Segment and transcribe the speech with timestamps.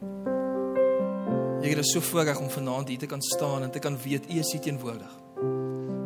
[0.00, 4.24] Here, dit is so voorreg om vanaand hier te kan staan en te kan weet
[4.32, 5.12] U is hier teenwoordig.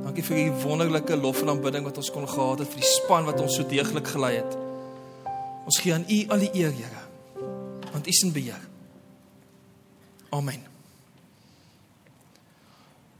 [0.03, 3.29] Dankie vir die wonderlike lof en aanbidding wat ons kon gehad het vir die span
[3.29, 4.57] wat ons so deeglik gelei het.
[5.65, 7.03] Ons gee aan U al die eer, Here.
[7.93, 8.65] Want U is in beheer.
[10.35, 10.65] Amen.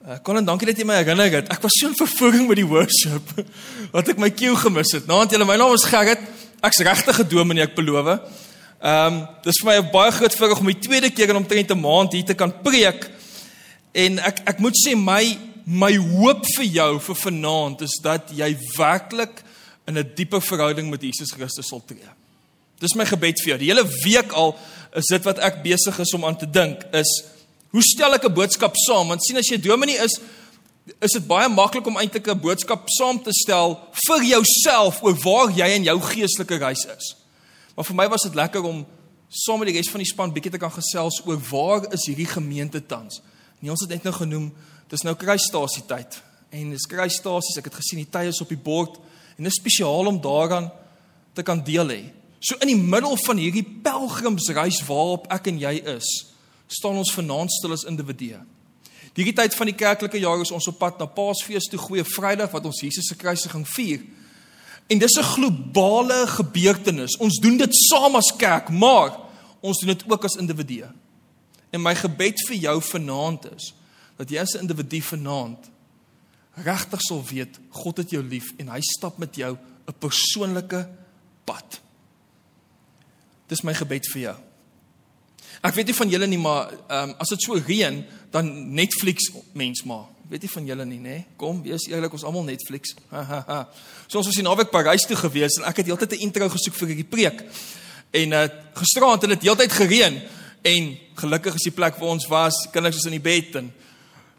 [0.05, 1.53] Uh, Colin, dankie dat jy my herinner het.
[1.55, 3.31] Ek was so in vervoering met die worship
[3.95, 5.07] wat ek my cue gemis het.
[5.07, 6.27] Naand julle, my naam is Gerrit.
[6.67, 8.19] Ek's regtig gedoem en ek beloof.
[8.85, 11.71] Ehm, um, dis vir my 'n baie groot voorreg om die tweede keer in omtrent
[11.71, 13.11] 'n maand hier te kan preek.
[13.93, 18.57] En ek ek moet sê my my hoop vir jou vir vanaand is dat jy
[18.77, 19.43] werklik
[19.87, 22.11] in 'n dieper verhouding met Jesus Christus sal tree.
[22.79, 23.59] Dis my gebed vir jou.
[23.59, 24.59] Die hele week al
[24.95, 27.25] is dit wat ek besig is om aan te dink is
[27.75, 29.09] Hoe stel ek 'n boodskap saam?
[29.09, 30.21] Want sien as jy dominee is,
[31.01, 35.51] is dit baie maklik om eintlik 'n boodskap saam te stel vir jouself oor waar
[35.51, 37.17] jy in jou geestelike reis is.
[37.75, 38.85] Maar vir my was dit lekker om
[39.29, 42.29] saam met die res van die span bietjie te kan gesels oor waar is hierdie
[42.31, 43.21] gemeente tans.
[43.61, 44.51] Nie ons het net nou genoem,
[44.93, 46.21] dis nou kruisstasie tyd.
[46.55, 49.01] En dis kruisstasies, ek het gesien die tye is op die bord
[49.35, 50.69] en dit is spesiaal om daaraan
[51.35, 52.03] te kan deel hê.
[52.45, 56.11] So in die middel van hierdie pelgrimsreis waarop ek en jy is,
[56.71, 58.39] staan ons vanaand stil as individue.
[59.15, 62.51] Die tyd van die kerklike jaar is ons op pad na Paasfees toe, Goeie Vrydag
[62.51, 64.03] wat ons Jesus se kruisiging vier.
[64.87, 67.17] En dis 'n globale gebeurtenis.
[67.17, 69.17] Ons doen dit saam as kerk, maar
[69.61, 70.89] ons doen dit ook as individue.
[71.71, 73.75] En my gebed vir jou vanaand is
[74.17, 75.71] dat jy as 'n individu vanaand
[76.55, 80.89] regtig sal weet God het jou lief en hy stap met jou 'n persoonlike
[81.45, 81.81] pad.
[83.47, 84.37] Dis my gebed vir jou.
[85.63, 89.31] Ek weet nie van julle nie, maar ehm um, as dit so reën, dan Netflix
[89.53, 90.07] mens maar.
[90.29, 91.17] Weet nie van julle nie, nê?
[91.37, 92.95] Kom, wees eerlik, ons almal Netflix.
[94.09, 96.75] so ons was in Naweek Parys toe gewees en ek het heeltyd 'n intro gesoek
[96.75, 97.45] vir hierdie preek.
[98.11, 100.23] En uh gisteraand het dit heeltyd gereën
[100.63, 103.73] en gelukkig is die plek waar ons was, kinders was in die bed en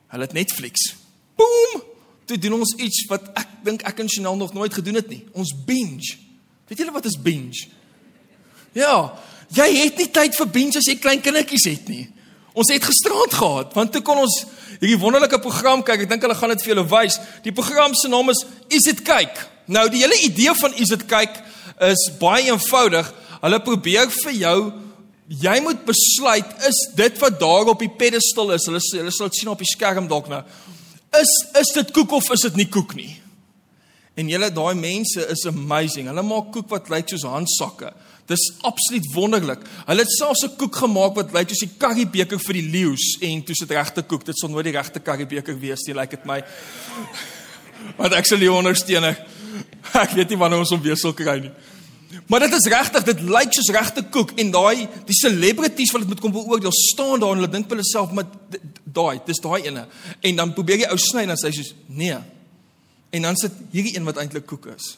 [0.07, 0.95] hulle het Netflix.
[1.35, 1.83] Boom!
[2.25, 5.25] Toe doen ons iets wat ek dink ek en Chanel nog nooit gedoen het nie.
[5.33, 6.17] Ons binge.
[6.67, 7.67] Weet julle wat is binge?
[8.73, 9.13] Ja,
[9.53, 12.05] Jy het nie tyd vir binge as jy klein kindertjies het nie.
[12.55, 14.37] Ons het gisterand gehad want toe kon ons
[14.79, 16.05] hierdie wonderlike program kyk.
[16.05, 17.19] Ek dink hulle gaan dit vir julle wys.
[17.43, 19.43] Die program se naam is Is dit kyk.
[19.67, 21.43] Nou die hele idee van Is dit kyk
[21.83, 23.11] is baie eenvoudig.
[23.41, 24.59] Hulle probeer vir jou
[25.25, 28.67] jy moet besluit is dit wat daar op die pedestal is.
[28.69, 30.41] Hulle hulle sal dit sien op die skerm dalk nou.
[31.17, 33.11] Is is dit koek of is dit nie koek nie?
[34.15, 36.07] En julle daai mense is amazing.
[36.11, 37.91] Hulle maak koek wat lyk soos handsakke.
[38.25, 39.61] Dis absoluut wonderlik.
[39.85, 43.43] Hulle het selfs 'n koek gemaak wat lyk soos die currybeker vir die leeu's en
[43.43, 44.25] toe sit regte koek.
[44.25, 46.43] Dit sal nooit die regte currybeker wees nie, lyk dit my.
[47.97, 49.27] Want ek nie ondersteun ek.
[49.93, 51.51] Ek weet nie wanneer ons hom weer sal kry nie.
[52.27, 56.09] Maar dit is regtig, dit lyk soos regte koek en daai die celebrities wat dit
[56.09, 58.25] moet kom beoordeel, staan daar en hulle dink vir hulle self met
[58.83, 59.85] daai, dis daai ene.
[60.21, 62.17] En dan probeer jy ou sny en dan sê hy soos nee.
[63.11, 64.95] En dan sit hierdie een wat eintlik koek is.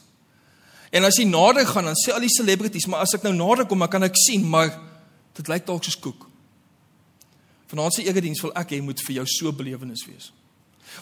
[0.91, 3.67] En as jy nader gaan dan sê al die celebrities, maar as ek nou nader
[3.67, 4.71] kom, dan kan ek sien, maar
[5.37, 6.27] dit lyk dalk soos koek.
[7.67, 10.31] Vanaand se erediens wil ek hê moet vir jou so belewenis wees.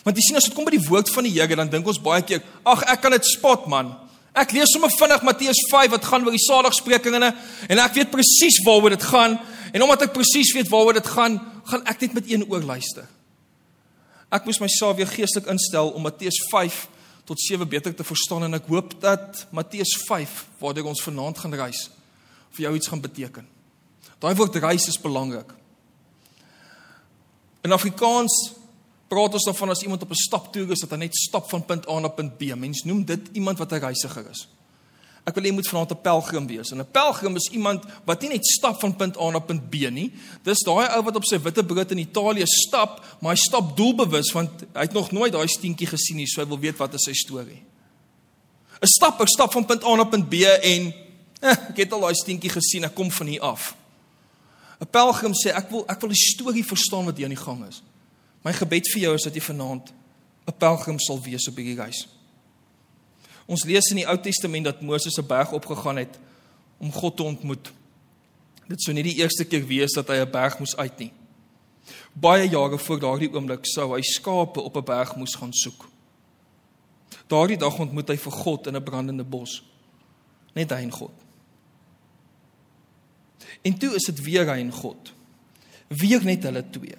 [0.03, 2.01] Want jy sien as dit kom by die woord van die Here, dan dink ons
[2.01, 3.94] baie keer, ag ek kan dit spot man.
[4.35, 7.29] Ek lees sommer vinnig Matteus 5 wat gaan oor die saligsprekinge
[7.72, 9.38] en ek weet presies waaroor dit gaan
[9.72, 11.38] en omdat ek presies weet waaroor dit gaan,
[11.69, 13.06] gaan ek net met een oor luister.
[14.34, 16.81] Ek moes myself weer geestelik instel om Matteus 5
[17.25, 21.53] tot 7 beter te verstaan en ek hoop dat Matteus 5 waardeur ons vanaand gaan
[21.58, 21.90] reis
[22.56, 23.47] vir jou iets gaan beteken.
[24.19, 25.50] Daai woord reis is belangrik.
[27.66, 28.53] In Afrikaans
[29.09, 31.90] praat ons daarvan as iemand op 'n staptoer is dat hy net stap van punt
[31.90, 32.56] A na punt B.
[32.56, 34.47] Mense noem dit iemand wat 'n reisiger is.
[35.25, 36.72] Ek wil jy moet vanaand 'n pelgrim wees.
[36.72, 39.90] En 'n pelgrim is iemand wat nie net stap van punt A na punt B
[39.90, 40.12] nie.
[40.44, 44.31] Dis daai ou wat op sy witte brood in Italië stap, maar hy stap doelbewus
[44.31, 47.03] want hy het nog nooit daai steentjie gesien nie, so hy wil weet wat is
[47.03, 47.63] sy storie.
[48.81, 50.94] 'n Stapper stap van punt A na punt B en
[51.42, 53.75] eh, ek het al daai steentjie gesien, ek kom van hier af.
[54.80, 57.68] 'n Pelgrim sê ek wil ek wil die storie verstaan wat hier aan die gang
[57.68, 57.81] is.
[58.44, 59.89] My gebed vir jou is dat jy vanaand
[60.45, 62.07] 'n pelgrim sal wees op hierdie reis.
[63.45, 66.19] Ons lees in die Ou Testament dat Moses 'n berg opgegaan het
[66.77, 67.71] om God te ontmoet.
[68.68, 71.12] Dit sou nie die eerste keer wees dat hy 'n berg moes uit nie.
[72.13, 75.89] Baie jare voor daardie oomblik sou hy skape op 'n berg moes gaan soek.
[77.27, 79.63] Daardie dag ontmoet hy vir God in 'n brandende bos.
[80.53, 81.12] Net hy en God.
[83.62, 85.13] En toe is dit weer hy en God.
[85.88, 86.98] Weer net hulle twee.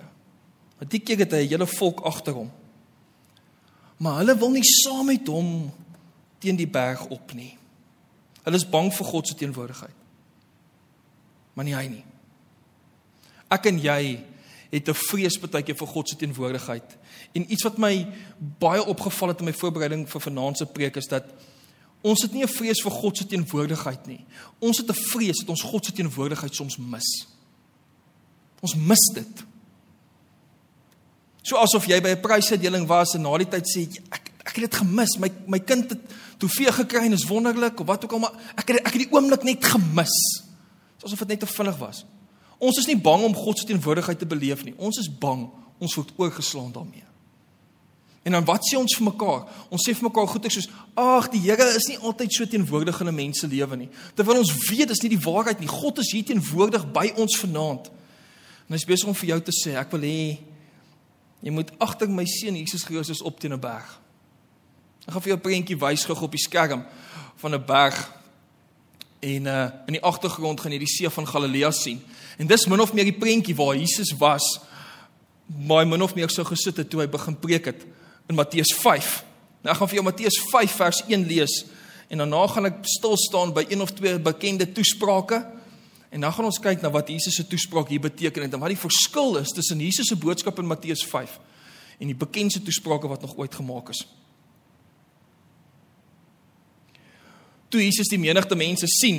[0.78, 2.50] Maar die keer het hy 'n hele volk agter hom.
[3.96, 5.72] Maar hulle wil nie saam met hom
[6.46, 7.56] teen die berg op nie.
[8.46, 10.04] Hulle is bang vir God se teenwoordigheid.
[11.56, 12.04] Maar nie hy nie.
[13.50, 14.00] Ek en jy
[14.70, 16.96] het 'n vrees partykeer vir God se teenwoordigheid.
[17.34, 18.06] En iets wat my
[18.58, 21.24] baie opgeval het in my voorbereiding vir vanaand se preek is dat
[22.02, 24.24] ons het nie 'n vrees vir God se teenwoordigheid nie.
[24.58, 27.26] Ons het 'n vrees dat ons God se teenwoordigheid soms mis.
[28.60, 29.44] Ons mis dit.
[31.42, 34.66] So asof jy by 'n prysuitdeling was en na die tyd sê ek ek het
[34.70, 35.16] dit gemis.
[35.18, 38.68] My my kind het trofee gekry en is wonderlik of wat ook al maar ek
[38.68, 40.14] het ek het die oomblik net gemis.
[41.00, 42.04] Soos of dit net te vinnig was.
[42.58, 44.74] Ons is nie bang om God se teenwoordigheid te beleef nie.
[44.78, 45.48] Ons is bang
[45.78, 47.04] ons word oorgeslaan daarmee.
[48.26, 49.44] En dan wat sê ons vir mekaar?
[49.70, 53.08] Ons sê vir mekaar goeie soos ag die Here is nie altyd so teenwoordig in
[53.08, 53.88] 'n mens se lewe nie.
[54.14, 55.68] Terwyl ons weet dis nie die waarheid nie.
[55.68, 57.86] God is hier teenwoordig by ons vanaand.
[58.66, 60.38] En hy is besig om vir jou te sê ek wil hê
[61.42, 64.00] jy moet agter my seun Jesus Christus op teen 'n berg.
[65.06, 66.84] Ek gaan vir jou 'n prentjie wys gou op die skerm
[67.36, 68.12] van 'n berg.
[69.20, 72.02] En uh in die agtergrond gaan jy die see van Galilea sien.
[72.38, 74.60] En dis min of meer die prentjie waar Jesus was,
[75.46, 77.86] maar min of meer so gesit het toe hy begin preek het
[78.28, 79.24] in Matteus 5.
[79.62, 81.64] Nou ek gaan vir jou Matteus 5 vers 1 lees
[82.08, 85.46] en daarna gaan ek stil staan by een of twee bekende toesprake
[86.10, 88.78] en dan gaan ons kyk na wat Jesus se toespraak hier beteken en wat die
[88.78, 91.38] verskil is tussen Jesus se boodskap in Matteus 5
[91.98, 94.06] en die bekendste toesprake wat nog ooit gemaak is.
[97.76, 99.18] Toe Jesus die menigte mense sien,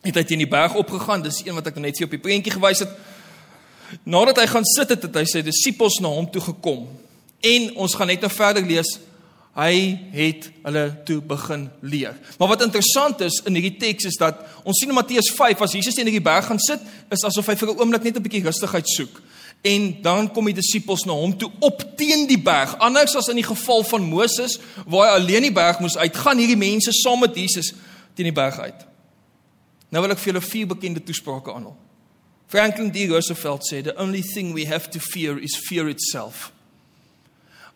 [0.00, 1.20] het hy teen die berg opgegaan.
[1.20, 2.94] Dis een wat ek net vir op die prentjie gewys het.
[4.08, 6.86] Nadat hy gaan sit het, het hy sy disippels na hom toe gekom.
[7.44, 8.94] En ons gaan net nou verder lees.
[9.60, 9.74] Hy
[10.14, 12.16] het hulle toe begin leer.
[12.40, 15.76] Maar wat interessant is in hierdie teks is dat ons sien in Matteus 5 as
[15.76, 16.80] Jesus teen die berg gaan sit,
[17.12, 19.20] is asof hy vir 'n oomblik net 'n bietjie rustigheid soek.
[19.62, 22.76] En dan kom die disippels na hom toe op teen die berg.
[22.78, 26.58] Anders as in die geval van Moses waar hy alleen die berg moes uitgaan, hierdie
[26.58, 27.72] mense saam met Jesus
[28.14, 28.86] teen die berg uit.
[29.90, 31.76] Nou wil ek vir julle vier bekende toesprake aanhaal.
[32.46, 33.08] Franklin D.
[33.10, 36.52] Roosevelt sê the only thing we have to fear is fear itself.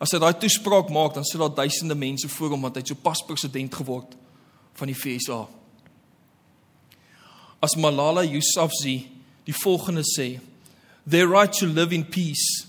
[0.01, 2.93] As hy daai toespraak maak, dan sit daar duisende mense voor hom want hy het
[2.93, 4.15] sopas president geword
[4.79, 5.43] van die FSA.
[7.61, 8.95] As Malala Yousafzai
[9.45, 10.39] die volgende sê,
[11.05, 12.67] their right to live in peace,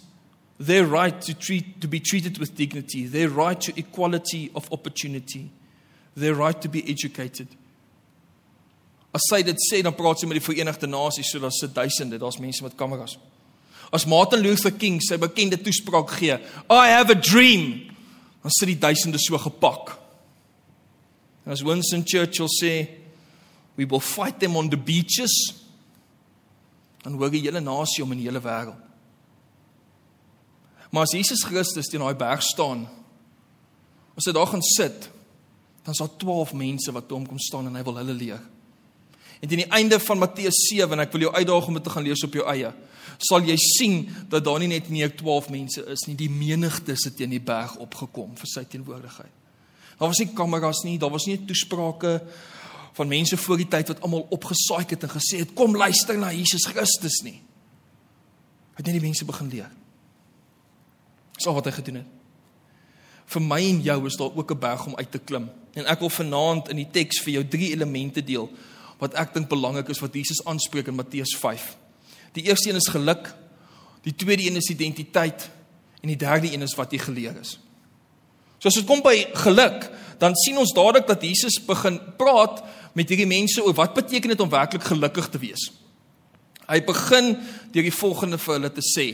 [0.58, 5.50] their right to treat to be treated with dignity, their right to equality of opportunity,
[6.16, 7.48] their right to be educated.
[9.12, 12.40] As sy dit sê, dan praat sy met die Verenigde Nasies, so daar's duisende, daar's
[12.40, 13.18] mense met kameras.
[13.92, 16.38] As Martin Luther King sy bekende toespraak gee,
[16.70, 17.92] I have a dream,
[18.40, 19.98] dan sit die duisende so gepak.
[21.44, 22.88] En as Winston Churchill sê,
[23.76, 25.60] we will fight them on the beaches,
[27.02, 28.78] dan hoor die hele nasie om in die hele wêreld.
[30.92, 32.84] Maar as Jesus Christus teen daai berg staan,
[34.16, 35.08] as hy daar gaan sit,
[35.82, 38.42] dan is daar 12 mense wat hom kom staan en hy wil hulle leer.
[39.40, 41.94] En teen die einde van Matteus 7 en ek wil jou uitdaag om dit te
[41.94, 42.70] gaan lees op jou eie,
[43.22, 43.96] sal jy sien
[44.30, 47.74] dat daar nie net nie 12 mense is nie, die menigte sit teen die berg
[47.82, 49.32] opgekom vir sy teenwoordigheid.
[49.98, 52.18] Daar was nie kameras nie, daar was nie toesprake
[52.92, 56.32] van mense voor die tyd wat almal opgesaai het en gesê het kom luister na
[56.32, 57.38] Jesus Christus nie.
[58.76, 59.70] Het net die mense begin leer.
[61.36, 62.10] Dis al wat hy gedoen het.
[63.32, 65.50] Vir my en jou is daar ook 'n berg om uit te klim.
[65.74, 68.50] En ek wil vanaand in die teks vir jou drie elemente deel
[68.98, 71.76] wat ek dink belangrik is wat Jesus aanspreek in Matteus 5.
[72.32, 73.34] Die eerste een is geluk,
[74.02, 75.50] die tweede een is identiteit
[76.00, 77.58] en die derde een is wat jy geleer is.
[78.58, 79.90] So as dit kom by geluk,
[80.22, 82.62] dan sien ons dadelik dat Jesus begin praat
[82.94, 85.66] met hierdie mense oor wat beteken dit om werklik gelukkig te wees.
[86.70, 87.34] Hy begin
[87.74, 89.06] deur die volgende vir hulle te sê: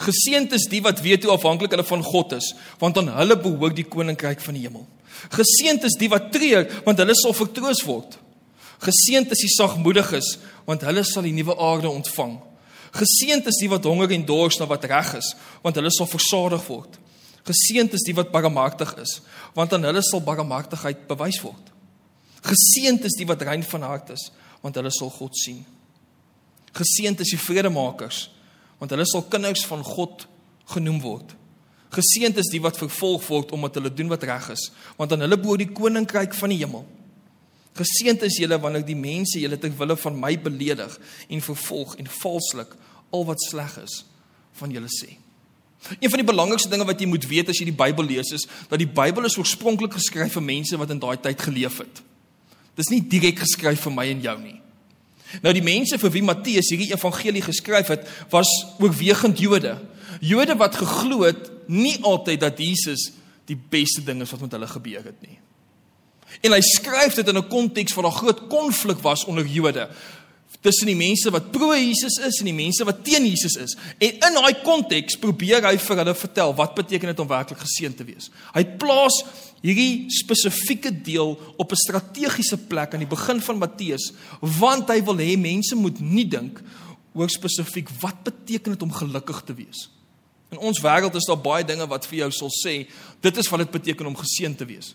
[0.00, 3.76] Geseënd is die wat weet hoe afhanklik hulle van God is, want aan hulle behoort
[3.76, 4.86] die koninkryk van die hemel.
[5.32, 8.16] Geseënd is die wat treur, want hulle sal vertroos word.
[8.80, 10.36] Geseënd is die sagmoediges,
[10.68, 12.38] want hulle sal die nuwe aarde ontvang.
[12.96, 16.64] Geseënd is die wat honger en dors na wat reg is, want hulle sal versadig
[16.68, 16.96] word.
[17.48, 19.18] Geseënd is die wat barmhartig is,
[19.56, 21.70] want aan hulle sal barmhartigheid bewys word.
[22.44, 24.28] Geseënd is die wat rein van hart is,
[24.60, 25.62] want hulle sal God sien.
[26.76, 28.28] Geseënd is die vredemakers,
[28.80, 30.26] want hulle sal kinders van God
[30.70, 31.34] genoem word.
[31.90, 34.68] Geseënd is die wat vervolg word omdat hulle doen wat reg is,
[34.98, 36.84] want aan hulle behoort die koninkryk van die hemel.
[37.78, 40.94] Geseënd is julle wanneer die mense julle ter wille van my beledig
[41.28, 42.76] en vervolg en valslik
[43.10, 44.00] al wat sleg is
[44.60, 45.16] van julle sê.
[45.98, 48.46] Een van die belangrikste dinge wat jy moet weet as jy die Bybel lees is
[48.68, 52.02] dat die Bybel is oorspronklik geskryf vir mense wat in daai tyd geleef het.
[52.76, 54.58] Dis nie direk geskryf vir my en jou nie.
[55.44, 58.50] Nou die mense vir wie Matteus hierdie evangelie geskryf het, was
[58.82, 59.76] oorwegend Jode.
[60.20, 63.10] Jode wat geglo het nie altyd dat Jesus
[63.48, 65.38] die beste ding is wat met hulle gebeur het nie.
[66.46, 69.88] En hy skryf dit in 'n konteks waar daar groot konflik was onder Jode
[70.64, 73.76] tussen die mense wat pro Jesus is en die mense wat teen Jesus is.
[73.98, 77.94] En in daai konteks probeer hy vir hulle vertel wat beteken dit om werklik geseën
[77.96, 78.28] te wees.
[78.52, 79.22] Hy plaas
[79.64, 85.16] hierdie spesifieke deel op 'n strategiese plek aan die begin van Matteus, want hy wil
[85.16, 86.60] hê mense moet nie dink
[87.14, 89.88] oor spesifiek wat beteken dit om gelukkig te wees.
[90.50, 92.86] In ons wêreld is daar baie dinge wat vir jou sal sê,
[93.20, 94.94] dit is wat dit beteken om geseën te wees.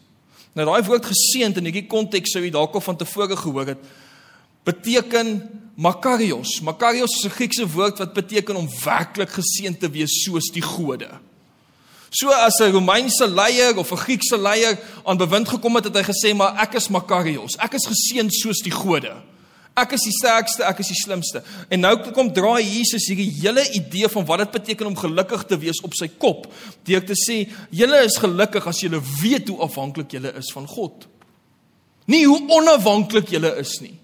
[0.55, 3.79] Nou daai woord geseënd in hierdie konteks sou jy dalk al van tevore gehoor het,
[4.65, 5.41] beteken
[5.75, 6.60] makarios.
[6.62, 11.10] Makarios is 'n Griekse woord wat beteken om werklik geseën te wees soos die gode.
[12.10, 16.03] So as 'n Romeinse leier of 'n Griekse leier aan bewind gekom het, het hy
[16.03, 17.57] gesê maar ek is makarios.
[17.57, 19.13] Ek is geseën soos die gode.
[19.75, 21.43] Ek is die sterkste, ek is die slimste.
[21.69, 25.57] En nou kom draai Jesus hierdie hele idee van wat dit beteken om gelukkig te
[25.57, 26.48] wees op sy kop.
[26.88, 31.07] Deur te sê, julle is gelukkig as julle weet hoe afhanklik julle is van God.
[32.07, 34.00] Nie hoe onafhanklik julle is nie.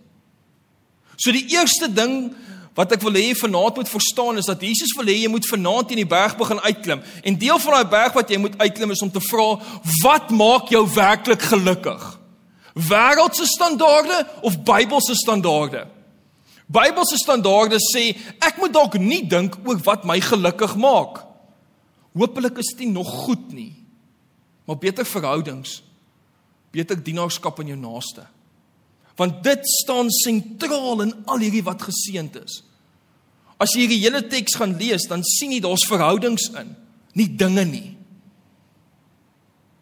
[1.22, 2.32] So die eerste ding
[2.78, 5.92] wat ek wil hê vanaand moet verstaan is dat Jesus wil hê jy moet vanaand
[5.94, 7.04] in die berg begin uitklim.
[7.22, 9.48] En deel van daai berg wat jy moet uitklim is om te vra,
[10.01, 12.06] wat maak jou werklik gelukkig?
[12.74, 15.86] Wêreldse standaarde of Bybelse standaarde?
[16.72, 18.08] Bybelse standaarde sê
[18.40, 21.25] ek moet dalk nie dink oor wat my gelukkig maak.
[22.18, 23.74] Hoopelik is dit nog goed nie.
[24.66, 25.82] Maar beter verhoudings,
[26.72, 28.24] beter dienaarskap aan jou naaste
[29.22, 32.62] want dit staan sentraal in al hierdie wat geseënd is.
[33.62, 36.74] As jy hierdie hele teks gaan lees, dan sien jy daar's verhoudings in,
[37.13, 37.90] nie dinge nie.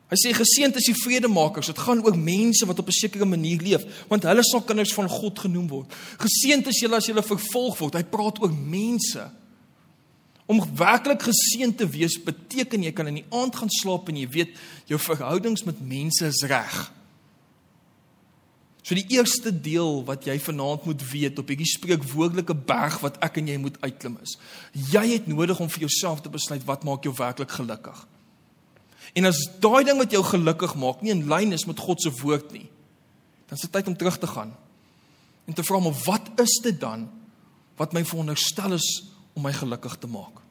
[0.09, 1.69] Hy sê geseënd is die vredemakers.
[1.69, 5.07] Dit gaan oor mense wat op 'n sekere manier leef, want hulle sal kinders van
[5.07, 5.93] God genoem word.
[6.17, 7.93] Geseënd is julle as julle vervolg word.
[7.93, 9.31] Hy praat oor mense.
[10.47, 14.27] Om werklik geseënd te wees beteken jy kan in die aand gaan slaap en jy
[14.27, 16.91] weet jou verhoudings met mense is reg.
[18.89, 23.35] So die eerste deel wat jy vanaand moet weet op hierdie spreekwoordelike berg wat ek
[23.37, 24.31] en jy moet uitklim is.
[24.89, 27.99] Jy het nodig om vir jouself te besluit wat maak jou werklik gelukkig.
[29.13, 32.09] En as daai ding wat jou gelukkig maak nie in lyn is met God se
[32.23, 32.65] woord nie,
[33.45, 34.57] dan is dit tyd om terug te gaan
[35.45, 37.05] en te vra maar wat is dit dan
[37.77, 38.89] wat my veronderstel is
[39.37, 40.41] om my gelukkig te maak?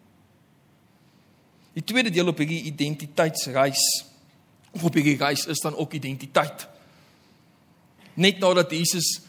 [1.74, 3.82] Die tweede deel op hierdie identiteitsreis
[4.70, 6.70] of op hierdie reis is dan ook identiteit
[8.18, 9.20] net nadat Jesus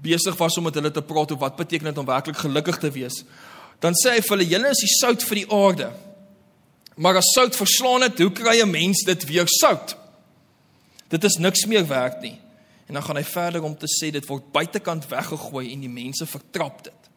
[0.00, 2.90] besig was om met hulle te praat oor wat beteken dit om werklik gelukkig te
[2.94, 3.22] wees.
[3.80, 5.90] Dan sê hy vir hulle: "Julle is die sout vir die aarde.
[6.96, 9.96] Maar as sout verslaan het, hoe kry 'n mens dit weer sout?
[11.08, 12.38] Dit is niks meer werd nie."
[12.86, 16.26] En dan gaan hy verder om te sê dit word buitekant weggegooi en die mense
[16.26, 17.10] vertrap dit.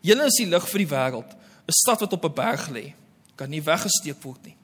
[0.00, 1.30] Julle is die lig vir die wêreld.
[1.68, 2.94] 'n Stad wat op 'n berg lê,
[3.36, 4.56] kan nie weggesteek word nie.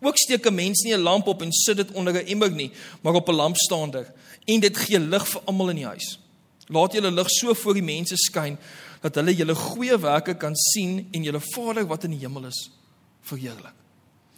[0.00, 2.70] Ook steek 'n mens nie 'n lamp op en sit dit onder 'n emmer nie,
[3.02, 4.12] maar op 'n lampstander
[4.48, 6.14] en dit gee lig vir almal in die huis.
[6.72, 8.56] Laat julle lig so voor die mense skyn
[9.02, 12.66] dat hulle julle goeie werke kan sien en julle Vader wat in die hemel is
[13.28, 13.76] verheerlik.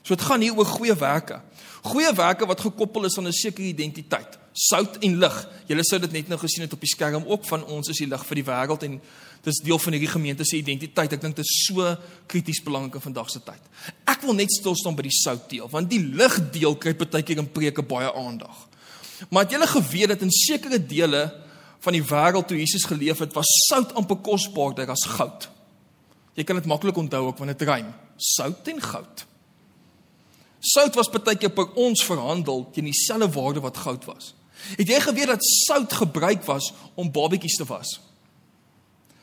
[0.02, 1.40] So dit gaan hier oor goeie werke.
[1.86, 4.38] Goeie werke wat gekoppel is aan 'n sekere identiteit.
[4.52, 5.48] Sout en lig.
[5.66, 8.06] Julle sou dit net nou gesien het op die skerm ook van ons is die
[8.06, 9.00] lig vir die wêreld en
[9.42, 11.12] dis deel van hierdie gemeente se identiteit.
[11.12, 13.62] Ek dink dit is so krities belangrik in vandag se tyd.
[14.06, 17.38] Ek wil net stil staan by die sout deel, want die lig deel kry partykeer
[17.38, 18.69] in preke baie aandag.
[19.28, 21.24] Maar het julle geweet dat in sekere dele
[21.80, 25.48] van die wêreld toe Jesus geleef het, was sout amper kosbaarder as goud.
[26.36, 27.88] Jy kan dit maklik onthou ook wanneer dit rym.
[28.16, 29.24] Sout en goud.
[30.60, 34.34] Sout was partykeer per ons verhandel teen dieselfde waarde wat goud was.
[34.76, 37.96] Het jy geweet dat sout gebruik was om babetjies te was?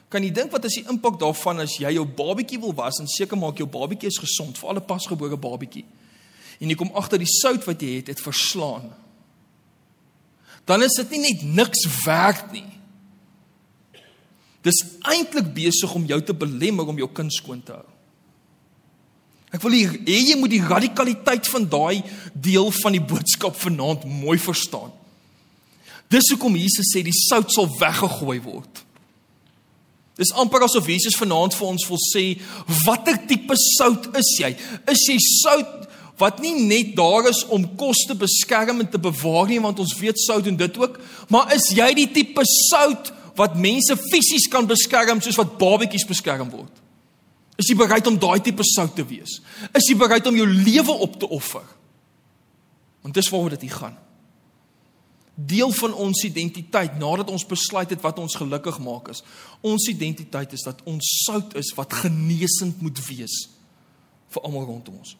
[0.10, 3.10] Kan jy dink wat is die impak daarvan as jy jou babatjie wil was en
[3.12, 5.84] seker maak jou babatjie is gesond, vir alle pasgebore babatjie.
[6.63, 8.88] En jy kom agter die sout wat jy het het verslaan.
[10.68, 12.68] Dan is dit nie net niks werd nie.
[14.68, 17.86] Dis eintlik besig om jou te belemmer om jou kind skoon te hou.
[19.56, 22.04] Ek wil hê jy moet die radikaliteit van daai
[22.36, 24.92] deel van die boodskap vanaand mooi verstaan.
[26.12, 28.84] Dis hoekom Jesus sê die sout sal weggegooi word.
[30.20, 32.26] Dis amper asof Jesus vanaand vir ons wil sê,
[32.84, 34.52] watter tipe sout is jy?
[34.90, 35.87] Is jy sout
[36.18, 39.94] wat nie net daar is om kos te beskerm en te bewaar nie, want ons
[40.00, 40.98] weet sout doen dit ook,
[41.30, 46.50] maar is jy die tipe sout wat mense fisies kan beskerm soos wat babetjies beskerm
[46.50, 46.74] word?
[47.58, 49.40] Is jy bereid om daai tipe sout te wees?
[49.74, 51.66] Is jy bereid om jou lewe op te offer?
[53.06, 53.98] Want dis waaroor dit hier gaan
[55.38, 59.22] deel van ons identiteit nadat ons besluit het wat ons gelukkig maak is.
[59.62, 63.36] Ons identiteit is dat ons sout is wat genesend moet wees
[64.34, 65.14] vir almal rondom ons.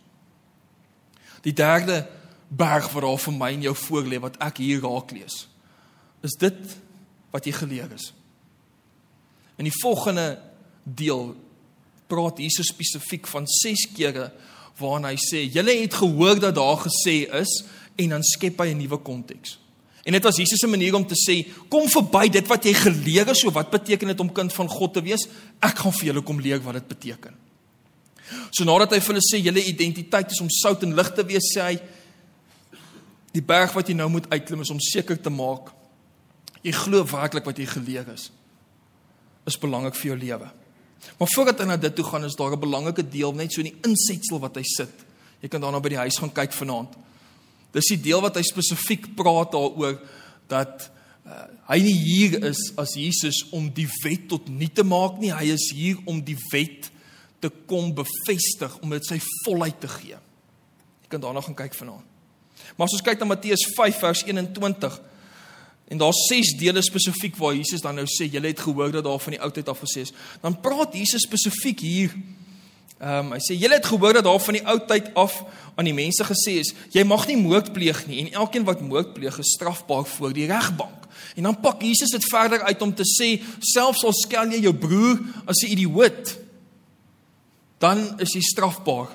[1.44, 2.08] Die derde
[2.48, 5.48] berg wat daar vir my en jou voorlê wat ek hier raak lees.
[6.24, 6.78] Is dit
[7.34, 8.14] wat jy geleer is?
[9.58, 10.38] In die volgende
[10.84, 11.36] deel
[12.08, 14.32] praat Jesus spesifiek van 6 kere
[14.80, 17.64] waarin hy sê: "Julle het gehoor dat daar gesê is"
[17.98, 19.60] en dan skep hy 'n nuwe konteks.
[20.04, 23.26] En dit was Jesus se manier om te sê: "Kom verby dit wat jy geleer
[23.26, 25.28] het, so wat beteken dit om kind van God te wees?
[25.60, 27.47] Ek gaan vir julle kom leer wat dit beteken."
[28.52, 31.54] So nadat hy vir hulle sê julle identiteit is om sout en lig te wees,
[31.54, 31.78] sê hy
[33.34, 35.74] die berg wat jy nou moet uitklim is om seker te maak
[36.68, 38.30] jy glo werklik wat jy geleer is.
[39.48, 40.50] Is belangrik vir jou lewe.
[41.18, 43.72] Maar voordat hy na dit toe gaan, is daar 'n belangrike deel net so in
[43.72, 44.94] die insetsel wat hy sit.
[45.42, 46.90] Jy kan daarna by die huis gaan kyk vanaand.
[47.72, 50.00] Dis die deel wat hy spesifiek praat daaroor
[50.48, 50.90] dat
[51.26, 55.32] uh, hy nie hier is as Jesus om die wet tot nul te maak nie.
[55.32, 56.92] Hy is hier om die wet
[57.40, 60.18] te kom bevestig, om dit sy volheid te gee.
[61.04, 62.16] Jy kan daarna gaan kyk vanaand.
[62.76, 64.98] Maar as ons kyk na Matteus 5 vers 21
[65.88, 69.20] En daar's ses dele spesifiek waar Jesus dan nou sê, julle het gehoor dat daar
[69.24, 70.12] van die oudheid af gesê is.
[70.44, 72.16] Dan praat Jesus spesifiek hier.
[72.98, 75.44] Ehm um, hy sê julle het gehoor dat daar van die oudheid af
[75.78, 79.14] aan die mense gesê is, jy mag nie moord pleeg nie en elkeen wat moord
[79.14, 81.06] pleeg is strafbaar voor die regbank.
[81.38, 84.74] En dan pak Jesus dit verder uit om te sê, selfs al skel jy jou
[84.74, 86.36] broer as 'n idioot,
[87.78, 89.08] dan is jy strafbaar.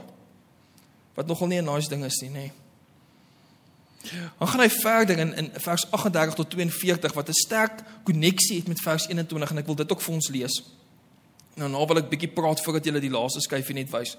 [1.14, 2.34] Wat nogal nie 'n nice ding is nie, nê.
[2.34, 2.52] Nee.
[4.38, 8.68] Dan gaan hy verder in in vers 38 tot 42 wat 'n sterk koneksie het
[8.68, 10.62] met vers 21 en ek wil dit ook vir ons lees.
[11.54, 14.16] Nou nou wil ek bietjie praat voordat julle die laaste skyfie net wys.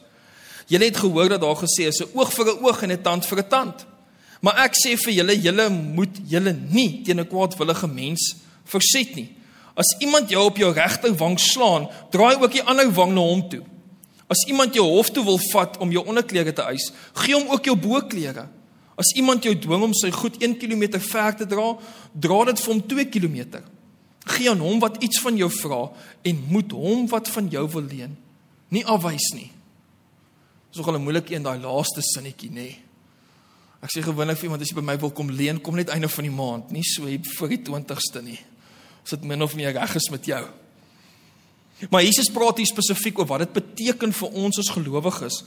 [0.68, 3.26] Julle het gehoor dat daar gesê is 'n oog vir 'n oog en 'n tand
[3.26, 3.86] vir 'n tand.
[4.42, 9.36] Maar ek sê vir julle, julle moet julle nie teen 'n kwaadwillige mens verset nie.
[9.76, 13.50] As iemand jou op jou regter wang slaan, draai ook die ander wang na hom
[13.50, 13.64] toe.
[14.32, 17.66] As iemand jou hof toe wil vat om jou onderklere te eis, gee hom ook
[17.66, 18.48] jou boklere.
[18.98, 21.74] As iemand jou dwing om sy goed 1 km ver te dra,
[22.14, 23.64] dra dit vir hom 2 km.
[24.26, 25.90] Gee aan hom wat iets van jou vra
[26.24, 28.20] en moet hom wat van jou wil leen
[28.74, 29.52] nie afwys nie.
[30.72, 32.54] Dis nogal 'n moeilike een daai laaste sinnetjie nê.
[32.54, 32.80] Nee.
[33.82, 36.08] Ek sê gewoonlik vir iemand as jy by my wil kom leen, kom net einde
[36.08, 38.40] van die maand, nie so vir die 20ste nie.
[39.04, 40.48] As dit min of meer reg is met jou.
[41.90, 45.44] Maar Jesus praat hier spesifiek oor wat dit beteken vir ons as gelowiges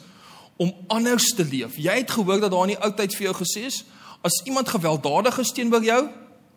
[0.57, 1.77] om anders te leef.
[1.77, 3.83] Jy het gehoor dat daar in die ou tyd vir jou gesê is,
[4.25, 6.03] as iemand gewelddadig is teenoor jou,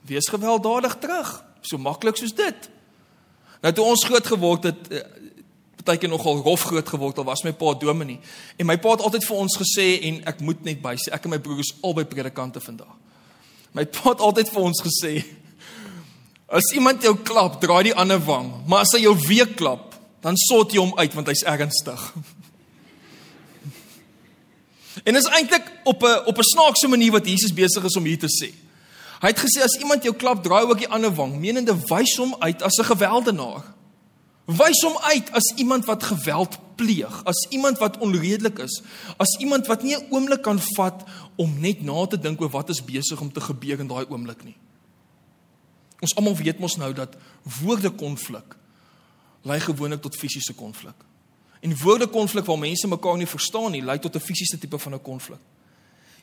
[0.07, 1.31] wees gewelddadig terug.
[1.61, 2.69] So maklik soos dit.
[3.61, 5.03] Nou toe ons groot geword het, eh,
[5.75, 8.19] partykeer nogal rof groot geword, al was my pa dominee.
[8.57, 11.25] En my pa het altyd vir ons gesê en ek moet net by sê, ek
[11.25, 12.95] en my broers albei predikante vandag.
[13.73, 15.13] My pa het altyd vir ons gesê,
[16.49, 20.37] as iemand jou klap, draai die ander wang, maar as hy jou weer klap, dan
[20.37, 22.03] sort jy hom uit want hy's ernstig.
[25.07, 28.03] En dit is eintlik op 'n op 'n snaakse manier wat Jesus besig is om
[28.03, 28.51] hier te sê.
[29.21, 32.35] Hy het gesê as iemand jou klap, draai ook die ander wang, menende wys hom
[32.39, 33.63] uit as 'n gewelddenaar.
[34.45, 38.81] Wys hom uit as iemand wat geweld pleeg, as iemand wat onredelik is,
[39.17, 41.03] as iemand wat nie 'n oomblik kan vat
[41.35, 44.43] om net na te dink oor wat is besig om te gebeur in daai oomblik
[44.43, 44.55] nie.
[45.99, 47.15] Ons almal weet mos nou dat
[47.59, 48.55] woorde konflik
[49.41, 50.95] lei gewoonlik tot fisiese konflik.
[51.59, 54.93] En woorde konflik waar mense mekaar nie verstaan nie, lei tot 'n fisiese tipe van
[54.93, 55.39] 'n konflik.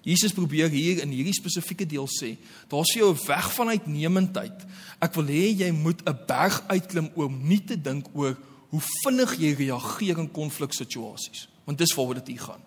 [0.02, 2.36] Jesus probeer hier in hierdie spesifieke deel sê,
[2.68, 4.64] daar's jou weg van uitnemendheid.
[4.98, 8.36] Ek wil hê jy moet 'n berg uitklim om nie te dink oor
[8.68, 12.62] hoe vinnig jy reageer in konfliksituasies, want dis waaroor dit hier gaan.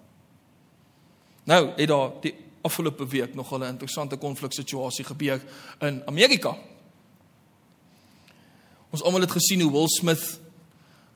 [1.43, 5.41] Nou, het daar die afgelope week nog 'n interessante konfliksituasie gebeur
[5.79, 6.57] in Amerika.
[8.89, 10.39] Ons almal het gesien hoe Will Smith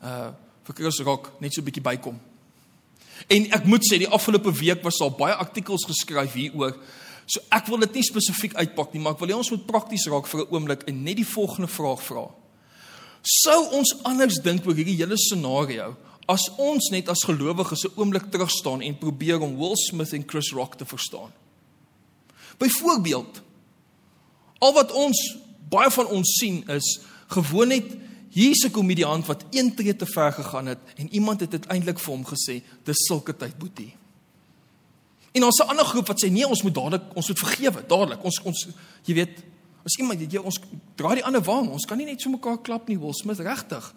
[0.03, 0.31] uh
[0.63, 2.19] vir Chris Rock net so 'n bietjie bykom.
[3.27, 6.77] En ek moet sê die afgelope week was daar baie artikels geskryf hieroor.
[7.25, 10.07] So ek wil dit nie spesifiek uitpak nie, maar ek wil hê ons moet prakties
[10.07, 12.31] raak vir 'n oomblik en net die volgende vraag vra.
[13.21, 15.95] Sou ons anders dink oor hierdie hele scenario
[16.27, 20.23] as ons net as gelowiges 'n oomblik terug staan en probeer om Will Smith en
[20.27, 21.31] Chris Rock te verstaan?
[22.57, 23.41] Byvoorbeeld
[24.59, 25.37] al wat ons
[25.69, 26.99] baie van ons sien is
[27.33, 27.97] gewoon net
[28.33, 32.13] Hier's 'n komediant wat een tree te ver gegaan het en iemand het uiteindelik vir
[32.13, 33.95] hom gesê, "Dis sulke tyd, boetie."
[35.31, 38.23] En ons 'n ander groep wat sê, "Nee, ons moet dadelik, ons moet vergewe, dadelik.
[38.23, 38.67] Ons ons
[39.03, 39.43] jy weet,
[39.83, 40.59] as iemand jy ons
[40.95, 43.93] draai die ander wang, ons kan nie net so mekaar klap nie, Will Smith, regtig."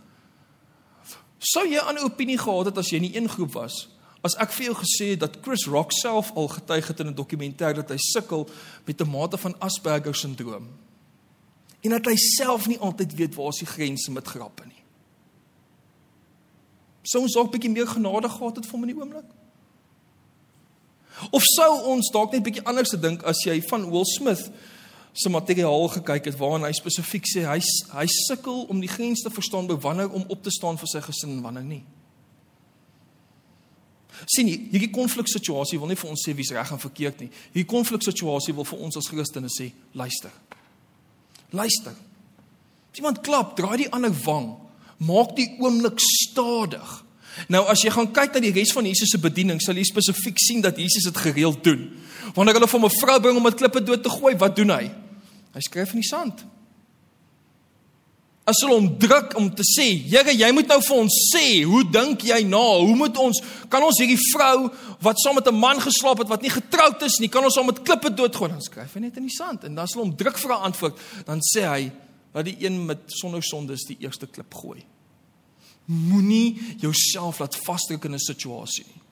[1.39, 3.89] Sou jy 'n ander opinie gehad het as jy in een groep was?
[4.23, 7.15] As ek vir jou gesê het dat Chris Rock self al getuig het in 'n
[7.15, 8.49] dokumentêr dat hy sukkel
[8.85, 10.69] met 'n mate van Asperger syndroom
[11.85, 14.83] en dat hy self nie altyd weet waar die grense met grappe nie.
[17.07, 19.29] Sou ons dalk bietjie meer genade gehad het vir hom in die oomblik?
[21.31, 24.51] Of sou ons dalk net bietjie anders te dink as jy van Will Smith
[25.17, 27.61] se materiaal gekyk het waarin hy spesifiek sê hy
[27.95, 31.01] hy sukkel om die grens te verstaan by wanneer om op te staan vir sy
[31.07, 31.85] gesin en wanneer nie.
[34.27, 37.31] sien jy, hierdie konfliksituasie wil nie vir ons sê wie's reg en verkeerd nie.
[37.53, 40.33] Hierdie konfliksituasie wil vir ons as Christene sê, luister.
[41.51, 41.95] Luister.
[42.93, 44.57] As iemand klap, draai die ander wang.
[44.99, 47.05] Maak die oomblik stadig.
[47.53, 50.41] Nou as jy gaan kyk na die res van Jesus se bediening, sal jy spesifiek
[50.41, 51.91] sien dat Jesus dit gereeld doen.
[52.35, 54.91] Wanneer hulle vir 'n vrou bring om met klippe dood te gooi, wat doen hy?
[55.53, 56.45] Hy skryf in die sand.
[58.47, 61.83] As hulle hom druk om te sê, Here, jy moet nou vir ons sê, hoe
[61.91, 62.63] dink jy na?
[62.79, 63.41] Hoe moet ons
[63.73, 64.69] kan ons hierdie vrou
[65.03, 67.67] wat saam met 'n man geslaap het wat nie getroud is nie, kan ons hom
[67.67, 68.51] met klippe doodgooi?
[68.51, 70.63] Dan skryf hy net in die sand en dan as hulle hom druk vir 'n
[70.63, 71.93] antwoord, dan sê hy,
[72.33, 74.85] laat die een met sonder sondes die eerste klip gooi.
[75.87, 79.03] Moenie jouself laat vasdruk in 'n situasie nie.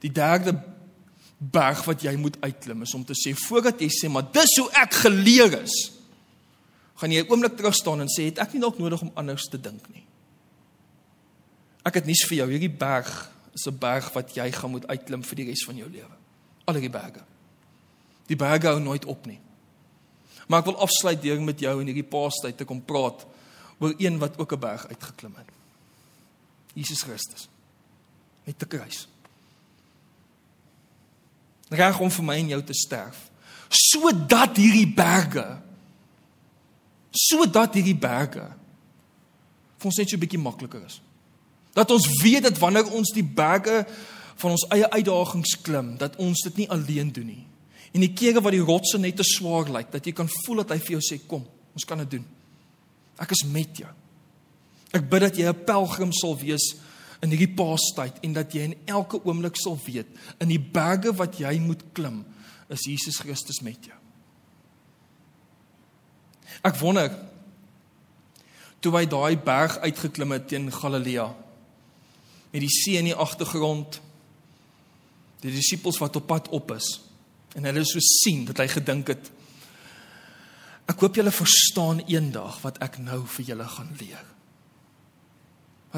[0.00, 0.60] Die derde
[1.38, 4.70] berg wat jy moet uitklim is om te sê voordat jy sê maar dis hoe
[4.72, 5.95] ek geleer is
[6.96, 9.44] gaan jy 'n oomblik terug staan en sê het ek nie dalk nodig om anders
[9.44, 10.04] te dink nie?
[11.84, 12.50] Ek het nuus vir jou.
[12.50, 15.88] Hierdie berg is 'n berg wat jy gaan moet uitklim vir die res van jou
[15.90, 16.16] lewe.
[16.64, 17.22] Al die berge.
[18.26, 19.40] Die berge hou nooit op nie.
[20.48, 23.26] Maar ek wil afsluit deur met jou in hierdie paastyd te kom praat
[23.78, 25.50] oor een wat ook 'n berg uitgeklim het.
[26.74, 27.48] Jesus Christus.
[28.44, 29.08] Met die kruis.
[31.68, 33.30] Reg om vir my en jou te sterf
[33.68, 35.58] sodat hierdie berge
[37.16, 38.44] sodat hierdie berge
[39.76, 41.00] vir ons net so 'n bietjie makliker is.
[41.74, 43.86] Dat ons weet dat wanneer ons die berge
[44.36, 47.46] van ons eie uitdagings klim dat ons dit nie alleen doen nie.
[47.92, 50.70] En die kere wat die rotse net te swaar lyk dat jy kan voel dat
[50.70, 51.44] hy vir jou sê kom
[51.76, 52.24] ons kan dit doen.
[53.20, 53.92] Ek is met jou.
[54.92, 56.76] Ek bid dat jy 'n pelgrim sal wees
[57.22, 60.06] in hierdie paastyd en dat jy in elke oomblik sal weet
[60.40, 62.24] in die berge wat jy moet klim
[62.68, 64.05] is Jesus Christus met jou.
[66.62, 67.10] Ek wonder
[68.80, 71.26] toe hy daai berg uitgeklim het teen Galilea
[72.52, 74.00] met die see in die agtergrond
[75.42, 77.00] die disippels wat op pad op is
[77.56, 79.32] en hulle so sien dat hy gedink het
[80.86, 84.36] ek hoop julle verstaan eendag wat ek nou vir julle gaan leer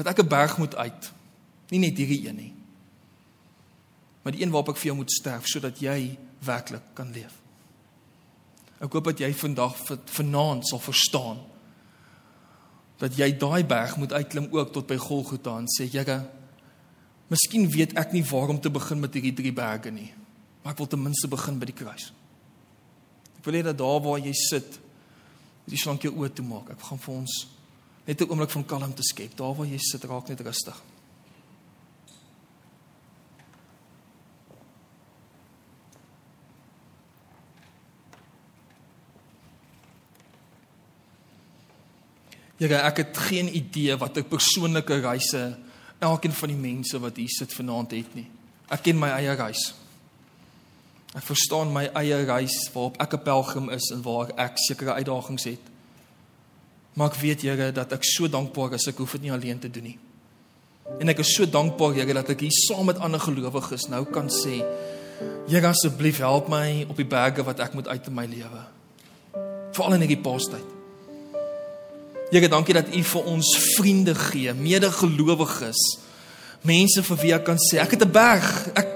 [0.03, 1.11] dat ek 'n berg moet uit.
[1.69, 2.53] Nie net hierdie een nie.
[4.21, 7.33] Maar die een waarop ek vir jou moet sterf sodat jy werklik kan leef.
[8.79, 9.75] Ek hoop dat jy vandag
[10.15, 11.39] vanaand sal verstaan
[12.99, 16.17] dat jy daai berg moet uitklim ook tot by Golgotha en sê Here,
[17.31, 20.09] miskien weet ek nie waar om te begin met hierdie drie berge nie,
[20.63, 22.09] maar ek wil ten minste begin by die kruis.
[23.39, 24.79] Ek wil hê dat daar waar jy sit,
[25.69, 26.73] jy slank jou oë toe maak.
[26.75, 27.35] Ek gaan vir ons
[28.05, 29.35] net 'n oomblik van kalmte skep.
[29.37, 30.75] Daar waar jy sit, raak net rustig.
[42.59, 45.57] Ja, ek het geen idee wat 'n persoonlike reise
[45.99, 48.27] elkeen van die mense wat hier sit vanaand het nie.
[48.67, 49.73] Ek ken my eie reis.
[51.15, 55.43] Ek verstaan my eie reis waarop ek 'n pelgrim is en waar ek sekere uitdagings
[55.43, 55.59] het.
[56.93, 59.69] Maar ek weet Here dat ek so dankbaar is ek hoef dit nie alleen te
[59.69, 59.97] doen nie.
[60.99, 64.29] En ek is so dankbaar Here dat ek hier saam met ander gelowiges nou kan
[64.29, 64.63] sê
[65.47, 68.65] Here asseblief help my op die berge wat ek moet uit in my lewe.
[69.71, 70.78] Veral in hierdie paastyd.
[72.29, 75.81] Here dankie dat U vir ons vriende gee, medegelowiges.
[76.67, 78.69] Mense vir wie ek kan sê ek het 'n berg.
[78.75, 78.89] Ek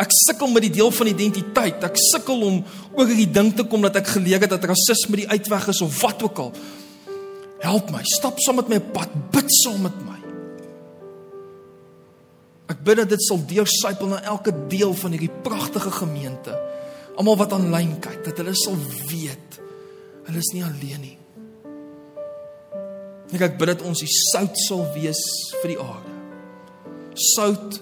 [0.00, 1.84] ek sukkel met die deel van identiteit.
[1.84, 2.64] Ek sukkel om
[2.96, 6.00] oor hierdie ding te kom dat ek geleer het dat rasisme die uitweg is of
[6.00, 6.52] wat ook al.
[7.60, 10.18] Help my, stap saam met my op pad, bid saam met my.
[12.68, 16.56] Ek bid dat dit sal deursypel na elke deel van hierdie pragtige gemeente.
[17.16, 18.76] Almal wat aanlyn kyk, dat hulle sal
[19.10, 19.60] weet
[20.24, 21.19] hulle is nie alleen nie.
[23.30, 25.20] Ek ek bid dat ons die sout sal wees
[25.60, 26.14] vir die aarde.
[27.34, 27.80] Sout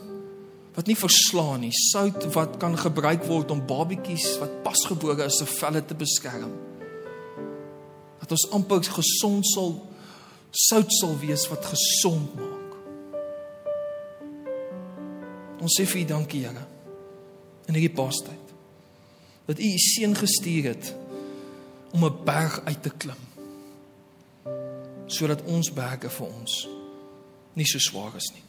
[0.77, 5.47] wat nie verslaan nie, sout wat kan gebruik word om babetjies wat pasgebore is se
[5.59, 6.53] velle te beskerm
[8.29, 9.71] dat ons amper gesond sal
[10.53, 12.75] sout sal wees wat gesond maak.
[15.65, 16.65] Ons sê vir U dankie Here
[17.69, 18.53] in hierdie paastyd
[19.49, 20.93] dat U U seun gestuur het
[21.97, 23.28] om 'n berg uit te klim
[25.09, 26.59] sodat ons berge vir ons
[27.59, 28.45] nie so swaar is nie.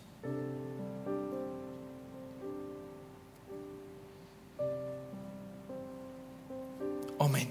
[7.20, 7.50] Amen.